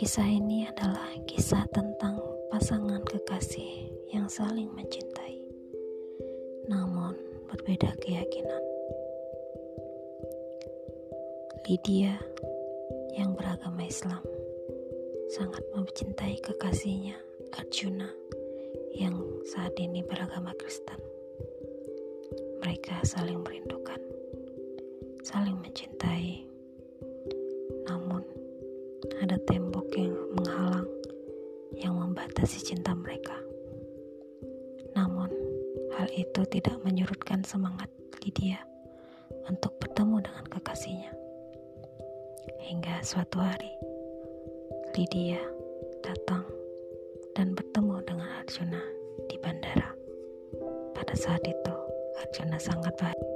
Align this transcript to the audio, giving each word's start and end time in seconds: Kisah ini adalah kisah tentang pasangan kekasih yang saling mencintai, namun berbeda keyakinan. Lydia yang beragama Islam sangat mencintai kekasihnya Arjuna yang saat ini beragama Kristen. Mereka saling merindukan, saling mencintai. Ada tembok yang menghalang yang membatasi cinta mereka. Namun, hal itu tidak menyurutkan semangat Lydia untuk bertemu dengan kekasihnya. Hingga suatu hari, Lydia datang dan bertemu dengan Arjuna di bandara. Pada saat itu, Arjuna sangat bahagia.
Kisah 0.00 0.24
ini 0.24 0.64
adalah 0.64 1.12
kisah 1.28 1.68
tentang 1.76 2.16
pasangan 2.48 3.04
kekasih 3.04 3.92
yang 4.08 4.32
saling 4.32 4.72
mencintai, 4.72 5.44
namun 6.72 7.12
berbeda 7.44 7.92
keyakinan. 8.00 8.64
Lydia 11.68 12.16
yang 13.12 13.36
beragama 13.36 13.84
Islam 13.84 14.24
sangat 15.36 15.60
mencintai 15.76 16.40
kekasihnya 16.48 17.20
Arjuna 17.60 18.08
yang 18.96 19.20
saat 19.52 19.76
ini 19.76 20.00
beragama 20.00 20.56
Kristen. 20.56 20.96
Mereka 22.64 23.04
saling 23.04 23.44
merindukan, 23.44 24.00
saling 25.20 25.60
mencintai. 25.60 26.49
Ada 29.20 29.36
tembok 29.44 29.88
yang 30.00 30.16
menghalang 30.32 30.88
yang 31.76 31.92
membatasi 31.92 32.72
cinta 32.72 32.96
mereka. 32.96 33.36
Namun, 34.96 35.28
hal 35.92 36.08
itu 36.16 36.40
tidak 36.48 36.80
menyurutkan 36.80 37.44
semangat 37.44 37.92
Lydia 38.24 38.64
untuk 39.44 39.76
bertemu 39.76 40.24
dengan 40.24 40.44
kekasihnya. 40.48 41.12
Hingga 42.64 43.04
suatu 43.04 43.44
hari, 43.44 43.70
Lydia 44.96 45.40
datang 46.00 46.48
dan 47.36 47.52
bertemu 47.52 48.00
dengan 48.08 48.28
Arjuna 48.40 48.82
di 49.28 49.36
bandara. 49.36 49.92
Pada 50.96 51.12
saat 51.12 51.44
itu, 51.44 51.74
Arjuna 52.24 52.56
sangat 52.56 52.96
bahagia. 52.96 53.28